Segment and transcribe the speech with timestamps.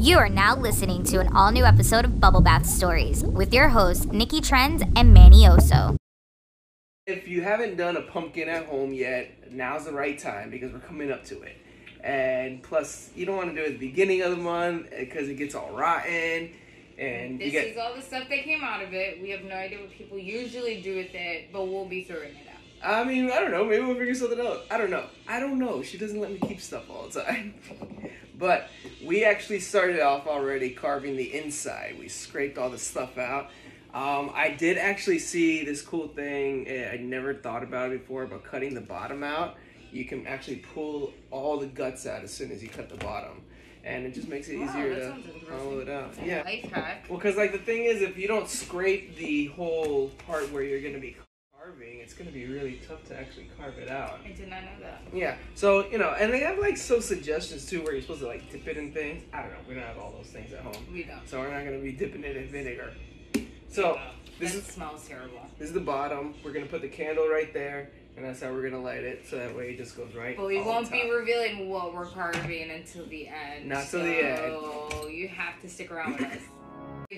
[0.00, 3.66] You are now listening to an all new episode of Bubble Bath Stories with your
[3.66, 5.96] hosts, Nikki Trends and Manny Oso.
[7.08, 10.78] If you haven't done a pumpkin at home yet, now's the right time because we're
[10.78, 11.56] coming up to it.
[12.04, 15.00] And plus, you don't want to do it at the beginning of the month eh,
[15.00, 16.52] because it gets all rotten.
[16.96, 19.20] And This you get is all the stuff that came out of it.
[19.20, 22.46] We have no idea what people usually do with it, but we'll be throwing it
[22.48, 22.57] out.
[22.82, 23.64] I mean, I don't know.
[23.64, 24.64] Maybe we'll figure something out.
[24.70, 25.06] I don't know.
[25.26, 25.82] I don't know.
[25.82, 27.54] She doesn't let me keep stuff all the time.
[28.38, 28.68] but
[29.04, 31.96] we actually started off already carving the inside.
[31.98, 33.50] We scraped all the stuff out.
[33.94, 36.68] Um, I did actually see this cool thing.
[36.68, 39.56] eh, I never thought about it before, but cutting the bottom out,
[39.90, 43.42] you can actually pull all the guts out as soon as you cut the bottom.
[43.84, 45.16] And it just makes it Wow, easier to
[45.48, 46.12] pull it out.
[46.22, 46.42] Yeah.
[46.42, 47.06] Life hack.
[47.08, 50.82] Well, because like the thing is, if you don't scrape the whole part where you're
[50.82, 51.16] gonna be
[51.68, 54.20] carving, it's gonna be really tough to actually carve it out.
[54.24, 55.02] I did not know that.
[55.12, 55.36] Yeah.
[55.54, 58.50] So you know, and they have like some suggestions too, where you're supposed to like
[58.50, 59.24] dip it in things.
[59.32, 59.58] I don't know.
[59.68, 61.26] We don't have all those things at home, We don't.
[61.28, 62.92] so we're not gonna be dipping it in vinegar.
[63.68, 64.00] So
[64.38, 65.40] this is smells terrible.
[65.58, 66.34] this is the bottom.
[66.44, 69.26] We're gonna put the candle right there, and that's how we're gonna light it.
[69.28, 70.36] So that way it just goes right.
[70.36, 73.66] But we on won't be revealing what we're carving until the end.
[73.66, 74.38] Not till the end.
[74.38, 76.42] So you have to stick around with us.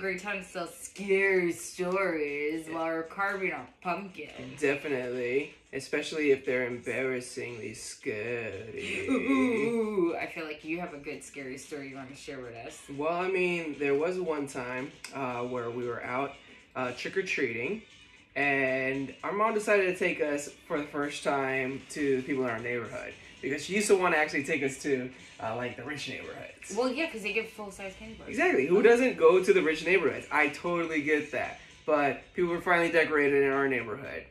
[0.01, 4.31] A great time to tell scary stories while we're carving our pumpkin.
[4.59, 9.07] Definitely, especially if they're embarrassingly scary.
[9.11, 12.55] Ooh, I feel like you have a good scary story you want to share with
[12.67, 12.81] us.
[12.97, 16.33] Well, I mean, there was one time uh, where we were out
[16.75, 17.83] uh, trick or treating,
[18.35, 22.51] and our mom decided to take us for the first time to the people in
[22.51, 25.11] our neighborhood because she used to want to actually take us to
[25.43, 26.75] uh, like the rich neighborhoods.
[26.77, 28.29] Well, yeah, because they give full size candy bars.
[28.29, 28.67] Exactly.
[28.67, 30.27] Who doesn't go to the rich neighborhoods?
[30.31, 31.61] I totally get that.
[31.87, 34.25] But people were finally decorated in our neighborhood,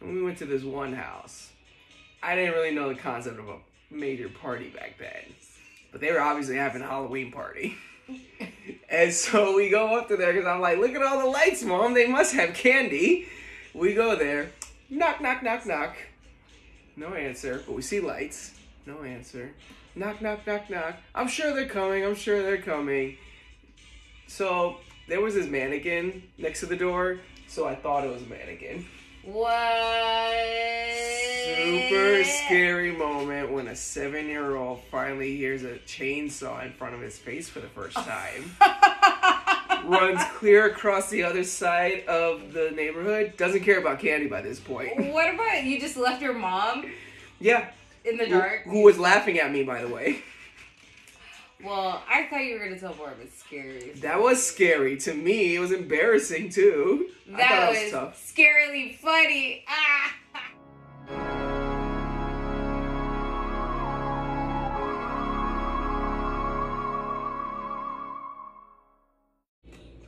[0.00, 1.52] and we went to this one house.
[2.22, 3.56] I didn't really know the concept of a
[3.90, 5.34] major party back then,
[5.92, 7.76] but they were obviously having a Halloween party.
[8.90, 11.62] and so we go up to there because I'm like, look at all the lights,
[11.62, 11.94] mom.
[11.94, 13.28] They must have candy.
[13.72, 14.50] We go there,
[14.90, 15.96] knock, knock, knock, knock.
[16.96, 18.55] No answer, but we see lights.
[18.86, 19.52] No answer.
[19.96, 20.96] Knock, knock, knock, knock.
[21.14, 22.04] I'm sure they're coming.
[22.04, 23.18] I'm sure they're coming.
[24.28, 24.76] So
[25.08, 28.86] there was this mannequin next to the door, so I thought it was a mannequin.
[29.24, 30.32] What?
[31.44, 37.00] Super scary moment when a seven year old finally hears a chainsaw in front of
[37.00, 38.54] his face for the first time.
[39.84, 43.36] Runs clear across the other side of the neighborhood.
[43.36, 45.12] Doesn't care about candy by this point.
[45.12, 45.80] What about you?
[45.80, 46.92] Just left your mom
[47.40, 47.70] Yeah.
[48.06, 48.62] In the Who, dark.
[48.64, 50.20] who was laughing at me, by the way.
[51.64, 53.90] Well, I thought you were gonna tell more of a scary.
[53.96, 55.56] That was scary to me.
[55.56, 57.08] It was embarrassing too.
[57.28, 58.34] I thought That was, was tough.
[58.36, 59.64] scarily funny.
[59.66, 60.12] Ah.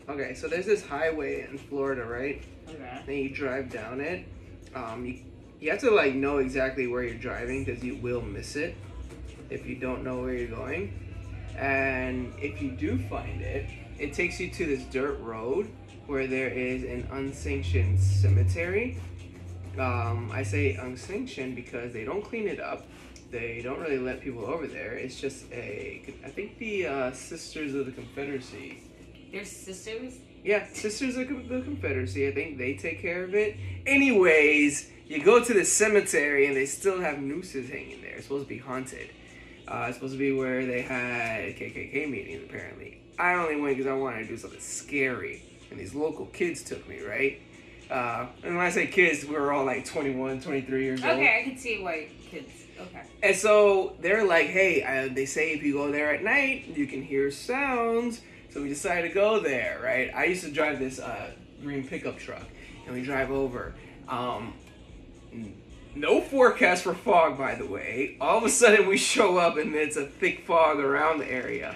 [0.08, 2.42] Okay, so there's this highway in Florida, right?
[2.68, 3.02] Okay.
[3.06, 4.24] Then you drive down it.
[4.74, 5.20] Um, you,
[5.60, 8.76] you have to like know exactly where you're driving because you will miss it
[9.50, 10.92] if you don't know where you're going.
[11.56, 13.68] And if you do find it,
[13.98, 15.68] it takes you to this dirt road
[16.06, 18.98] where there is an unsanctioned cemetery.
[19.78, 22.86] Um, I say unsanctioned because they don't clean it up.
[23.30, 24.92] They don't really let people over there.
[24.94, 28.82] It's just a, I think the uh, Sisters of the Confederacy
[29.30, 30.14] They're sisters.
[30.44, 32.26] yeah, Sisters of the Confederacy.
[32.26, 33.56] I think they take care of it.
[33.86, 38.16] Anyways, you go to the cemetery and they still have nooses hanging there.
[38.16, 39.10] It's supposed to be haunted.
[39.66, 43.00] Uh, it's supposed to be where they had KKK meetings, apparently.
[43.18, 45.42] I only went because I wanted to do something scary.
[45.70, 47.40] And these local kids took me, right?
[47.90, 51.12] Uh, and when I say kids, we were all like 21, 23 years old.
[51.12, 52.50] Okay, I can see why kids.
[52.78, 53.02] Okay.
[53.22, 56.86] And so they're like, hey, uh, they say if you go there at night, you
[56.86, 58.20] can hear sounds.
[58.50, 60.10] So we decided to go there, right?
[60.14, 61.30] I used to drive this uh,
[61.62, 62.46] green pickup truck,
[62.86, 63.74] and we drive over.
[64.08, 64.54] Um,
[65.94, 68.16] no forecast for fog, by the way.
[68.20, 71.74] All of a sudden, we show up, and it's a thick fog around the area.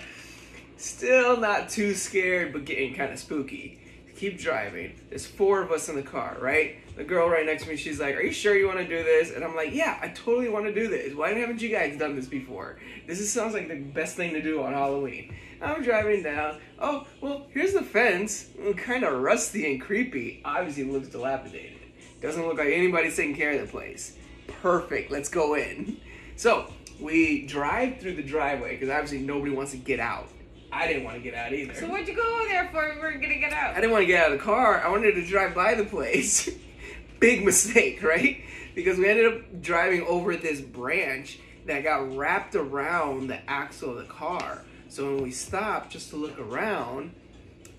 [0.76, 3.78] Still not too scared, but getting kind of spooky.
[4.16, 4.94] Keep driving.
[5.08, 6.76] There's four of us in the car, right?
[6.96, 9.02] The girl right next to me, she's like, Are you sure you want to do
[9.02, 9.32] this?
[9.32, 11.14] And I'm like, Yeah, I totally want to do this.
[11.14, 12.78] Why haven't you guys done this before?
[13.06, 15.34] This is, sounds like the best thing to do on Halloween.
[15.60, 16.60] I'm driving down.
[16.78, 18.48] Oh, well, here's the fence.
[18.76, 20.42] Kind of rusty and creepy.
[20.44, 21.81] Obviously, looks dilapidated.
[22.22, 24.16] Doesn't look like anybody's taking care of the place.
[24.46, 25.10] Perfect.
[25.10, 26.00] Let's go in.
[26.36, 30.28] So we drive through the driveway because obviously nobody wants to get out.
[30.72, 31.74] I didn't want to get out either.
[31.74, 32.86] So what'd you go there for?
[32.88, 33.76] if We're gonna get out.
[33.76, 34.80] I didn't want to get out of the car.
[34.80, 36.48] I wanted to drive by the place.
[37.20, 38.42] Big mistake, right?
[38.74, 43.96] Because we ended up driving over this branch that got wrapped around the axle of
[43.96, 44.62] the car.
[44.88, 47.12] So when we stopped just to look around,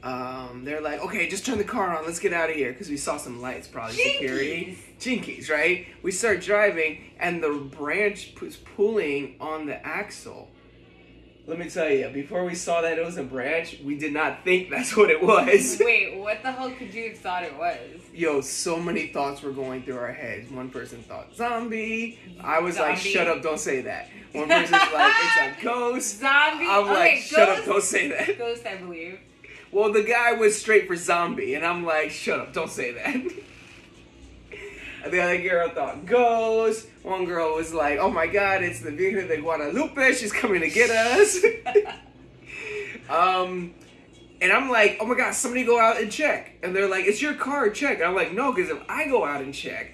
[0.03, 2.05] um, they're like, okay, just turn the car on.
[2.05, 4.77] Let's get out of here because we saw some lights, probably security.
[4.99, 5.87] Jinkies, right?
[6.03, 10.49] We start driving, and the branch was pulling on the axle.
[11.45, 14.45] Let me tell you, before we saw that it was a branch, we did not
[14.45, 15.77] think that's what it was.
[15.83, 17.79] Wait, what the hell could you have thought it was?
[18.13, 20.49] Yo, so many thoughts were going through our heads.
[20.49, 22.17] One person thought zombie.
[22.41, 24.09] I was like, shut up, don't say that.
[24.31, 26.19] One person's like, it's a ghost.
[26.19, 26.65] Zombie.
[26.65, 28.37] I'm okay, like, shut up, don't say that.
[28.37, 29.19] Ghost, I believe.
[29.73, 33.15] Well, the guy was straight for zombie, and I'm like, shut up, don't say that.
[33.15, 33.31] And
[35.11, 36.87] the other girl thought ghost.
[37.01, 40.69] One girl was like, oh my god, it's the Virgen de Guadalupe, she's coming to
[40.69, 41.43] get us.
[43.09, 43.73] um,
[44.39, 46.51] and I'm like, oh my god, somebody go out and check.
[46.61, 47.95] And they're like, it's your car, check.
[47.95, 49.91] And I'm like, no, because if I go out and check,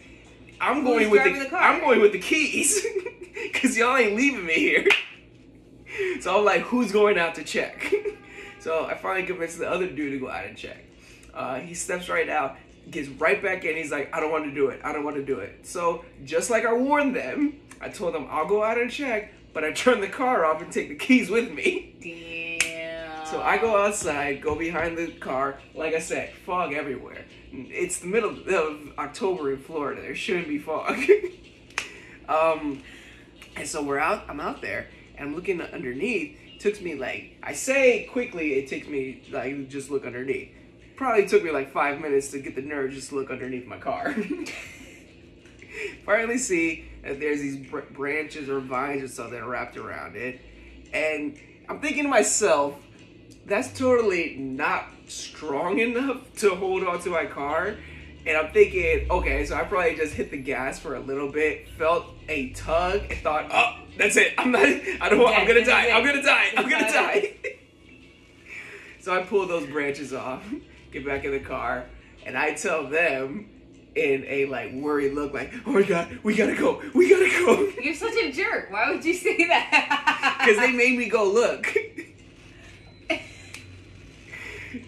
[0.60, 1.58] I'm going with the, the?
[1.58, 2.86] I'm going with the keys.
[3.54, 4.88] Cause y'all ain't leaving me here.
[6.20, 7.94] So I'm like, who's going out to check?
[8.60, 10.86] So I finally convinced the other dude to go out and check.
[11.34, 12.58] Uh, he steps right out,
[12.90, 13.76] gets right back in.
[13.76, 14.82] He's like, I don't want to do it.
[14.84, 15.66] I don't want to do it.
[15.66, 19.64] So just like I warned them, I told them I'll go out and check, but
[19.64, 21.96] I turn the car off and take the keys with me.
[22.02, 23.26] Damn.
[23.26, 25.60] So I go outside, go behind the car.
[25.76, 27.26] Like I said, fog everywhere.
[27.52, 30.02] It's the middle of October in Florida.
[30.02, 30.98] There shouldn't be fog.
[32.28, 32.82] um,
[33.56, 34.24] and so we're out.
[34.28, 36.39] I'm out there, and I'm looking underneath.
[36.60, 38.56] Took me like I say quickly.
[38.56, 40.52] It takes me like just look underneath.
[40.96, 43.78] Probably took me like five minutes to get the nerve just to look underneath my
[43.78, 44.14] car.
[46.06, 50.42] Finally, see that there's these br- branches or vines or something wrapped around it,
[50.94, 51.40] and
[51.70, 52.76] I'm thinking to myself,
[53.46, 57.78] that's totally not strong enough to hold onto my car.
[58.26, 61.70] And I'm thinking, okay, so I probably just hit the gas for a little bit,
[61.70, 64.34] felt a tug, and thought, oh, that's it.
[64.38, 64.64] I'm not.
[64.64, 65.20] I don't.
[65.20, 65.90] want I'm gonna die.
[65.90, 66.48] I'm gonna die.
[66.56, 67.34] I'm gonna die.
[69.02, 70.44] so I pull those branches off,
[70.92, 71.86] get back in the car,
[72.26, 73.50] and I tell them
[73.96, 77.72] in a like worried look, like, oh my god, we gotta go, we gotta go,
[77.84, 78.72] You're such a jerk.
[78.72, 80.38] Why would you say that?
[80.40, 81.76] because they made me go look.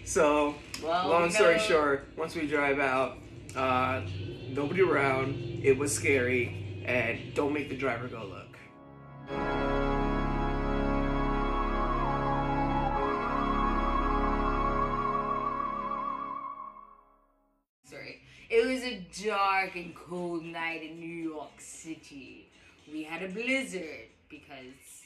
[0.04, 3.18] So, Well, long story short, once we drive out,
[3.56, 4.02] uh,
[4.48, 5.60] nobody around.
[5.62, 8.41] It was scary, and don't make the driver go look.
[17.84, 18.20] Sorry.
[18.50, 22.48] It was a dark and cold night in New York City.
[22.90, 25.02] We had a blizzard because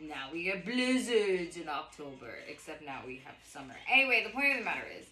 [0.00, 3.74] now we get blizzards in October, except now we have summer.
[3.90, 5.06] Anyway, the point of the matter is,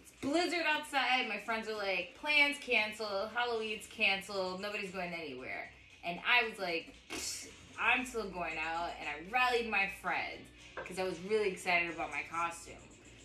[0.00, 1.28] it's blizzard outside.
[1.28, 5.70] My friends are like, plans canceled, Halloween's canceled, nobody's going anywhere.
[6.04, 7.48] And I was like, "Pfft,
[7.80, 10.42] I'm still going out, and I rallied my friends
[10.76, 12.74] because I was really excited about my costume.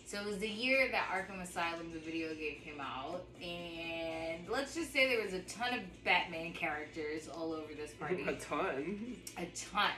[0.06, 4.74] So it was the year that Arkham Asylum, the video game, came out, and let's
[4.74, 9.16] just say there was a ton of Batman characters all over this party, A ton.
[9.38, 9.90] a ton.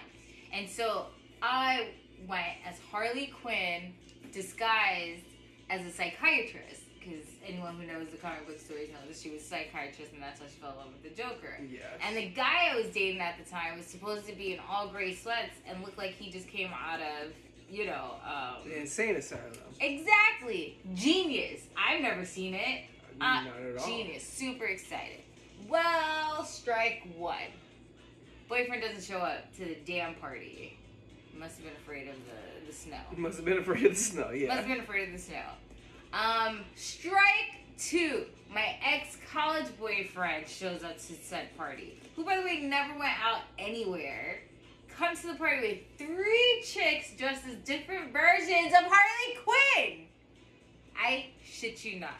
[0.52, 1.06] And so
[1.42, 1.88] I
[2.28, 3.92] went as Harley Quinn,
[4.32, 5.24] disguised
[5.70, 9.42] as a psychiatrist, because anyone who knows the comic book stories knows that she was
[9.42, 11.58] a psychiatrist, and that's how she fell in love with the Joker.
[11.70, 11.82] Yes.
[12.02, 14.88] And the guy I was dating at the time was supposed to be in all
[14.88, 17.32] gray sweats and looked like he just came out of,
[17.70, 19.52] you know, um, The insane asylum.
[19.80, 20.78] Exactly.
[20.94, 21.62] Genius.
[21.76, 22.84] I've never seen it.
[23.20, 23.86] Uh, Not at all.
[23.86, 24.26] Genius.
[24.26, 25.20] Super excited.
[25.68, 27.36] Well, strike one.
[28.48, 30.78] Boyfriend doesn't show up to the damn party.
[31.38, 32.98] Must have been afraid of the, the snow.
[33.16, 34.30] Must have been afraid of the snow.
[34.30, 34.48] Yeah.
[34.48, 35.42] Must have been afraid of the snow.
[36.14, 38.26] Um, strike two.
[38.52, 43.14] My ex college boyfriend shows up to said party, who, by the way, never went
[43.20, 44.38] out anywhere.
[44.96, 50.06] Comes to the party with three chicks dressed as different versions of Harley Quinn.
[50.96, 52.10] I shit you not.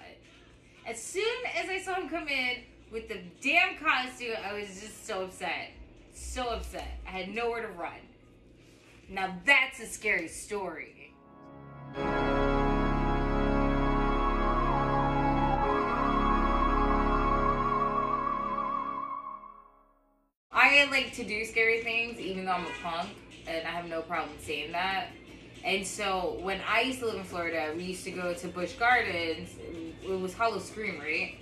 [0.85, 1.25] As soon
[1.57, 2.57] as I saw him come in
[2.91, 5.71] with the damn costume, I was just so upset.
[6.13, 6.99] So upset.
[7.07, 7.93] I had nowhere to run.
[9.09, 10.94] Now that's a scary story.
[20.85, 23.11] I like to do scary things, even though I'm a punk,
[23.47, 25.09] and I have no problem saying that.
[25.65, 28.75] And so when I used to live in Florida, we used to go to Busch
[28.75, 29.51] Gardens.
[30.03, 31.37] It was Howl-O-Scream, right?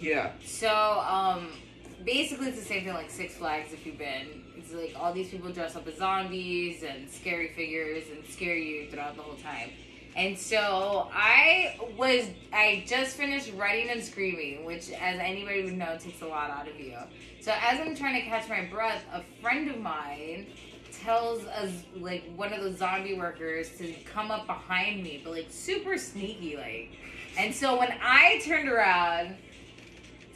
[0.00, 0.32] Yeah.
[0.44, 1.48] So um,
[2.04, 3.72] basically, it's the same thing like Six Flags.
[3.72, 8.04] If you've been, it's like all these people dress up as zombies and scary figures
[8.10, 9.70] and scare you throughout the whole time.
[10.18, 15.96] And so I was, I just finished running and screaming, which, as anybody would know,
[15.96, 16.96] takes a lot out of you.
[17.40, 20.48] So as I'm trying to catch my breath, a friend of mine
[20.92, 25.46] tells us like one of the zombie workers to come up behind me, but like
[25.50, 26.90] super sneaky like.
[27.38, 29.36] And so when I turned around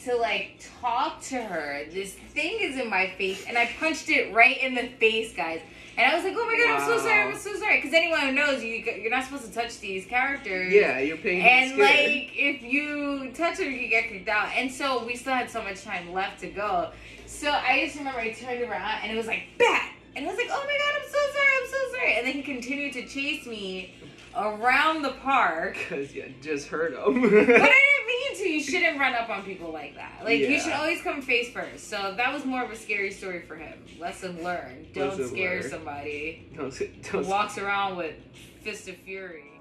[0.05, 4.33] to like talk to her, this thing is in my face, and I punched it
[4.33, 5.61] right in the face, guys.
[5.99, 8.21] And I was like, "Oh my god, I'm so sorry, I'm so sorry." Because anyone
[8.21, 10.73] who knows you, you're not supposed to touch these characters.
[10.73, 14.49] Yeah, you're paying And like, if you touch them, you get kicked out.
[14.57, 16.91] And so we still had so much time left to go.
[17.27, 19.91] So I just remember I turned around and it was like, bat!
[20.17, 22.15] And I was like, oh my god, I'm so sorry, I'm so sorry.
[22.19, 23.95] And then he continued to chase me
[24.37, 25.77] around the park.
[25.89, 27.21] Because you just heard But I him.
[27.21, 28.22] didn't mean.
[28.53, 30.21] You shouldn't run up on people like that.
[30.25, 31.89] Like, you should always come face first.
[31.89, 33.83] So that was more of a scary story for him.
[33.99, 34.93] Lesson learned.
[34.93, 35.71] Don't Lesson scare learned.
[35.71, 38.15] somebody don't, who don't, walks around with
[38.63, 39.53] fist of fury.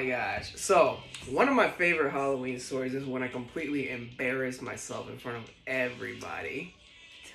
[0.00, 0.56] my gosh.
[0.56, 5.38] So, one of my favorite Halloween stories is when I completely embarrassed myself in front
[5.38, 6.74] of everybody.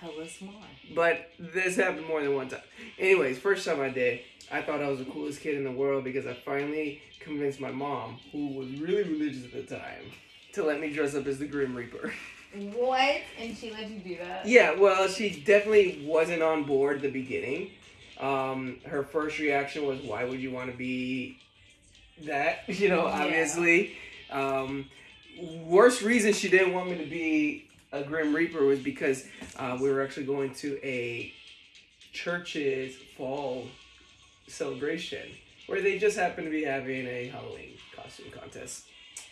[0.06, 0.54] Tell us more.
[0.94, 2.62] But this happened more than one time.
[3.00, 4.20] Anyways, first time I did,
[4.52, 7.72] I thought I was the coolest kid in the world because I finally convinced my
[7.72, 10.04] mom, who was really religious at the time,
[10.54, 12.14] to let me dress up as the Grim Reaper.
[12.74, 13.18] What?
[13.40, 14.46] And she let you do that?
[14.46, 17.72] Yeah, well, she definitely wasn't on board the beginning.
[18.20, 21.38] Um, her first reaction was, "Why would you want to be
[22.24, 23.24] that?" You know, Yeah.
[23.24, 23.98] obviously.
[24.30, 24.86] Um,
[25.66, 29.26] worst reason she didn't want me to be a Grim Reaper was because
[29.58, 31.32] uh, we were actually going to a
[32.12, 33.68] church's fall
[34.48, 35.30] celebration
[35.68, 38.86] where they just happened to be having a Halloween costume contest.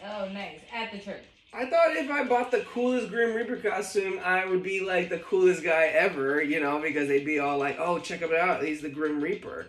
[0.03, 0.59] Oh, nice.
[0.73, 1.23] At the church.
[1.53, 5.19] I thought if I bought the coolest Grim Reaper costume, I would be like the
[5.19, 8.81] coolest guy ever, you know, because they'd be all like, "Oh, check him out, he's
[8.81, 9.67] the Grim Reaper."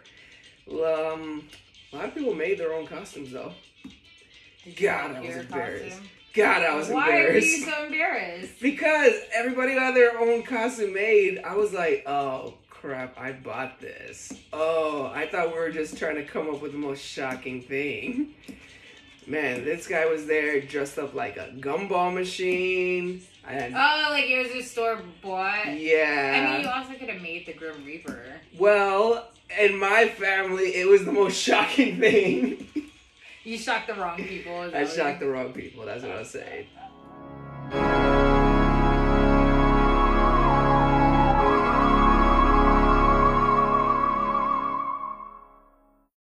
[0.66, 1.44] Well, um,
[1.92, 3.52] a lot of people made their own costumes though.
[4.80, 5.84] God, I was embarrassed.
[5.84, 6.08] costume?
[6.34, 6.92] God, I was embarrassed.
[6.92, 8.60] Why are you so embarrassed?
[8.60, 11.38] because everybody got their own costume made.
[11.44, 16.16] I was like, "Oh crap, I bought this." Oh, I thought we were just trying
[16.16, 18.34] to come up with the most shocking thing.
[19.26, 23.22] Man, this guy was there dressed up like a gumball machine.
[23.42, 25.66] Had Oh, like yours is store bought.
[25.78, 26.50] Yeah.
[26.50, 28.22] I mean, you also could have made the Grim Reaper.
[28.58, 32.66] well, in my family, it was the most shocking thing.
[33.44, 34.70] You shocked the wrong people.
[34.74, 35.84] I shocked the wrong people.
[35.84, 36.66] That's what I was saying.